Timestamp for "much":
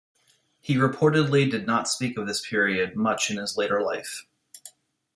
2.95-3.29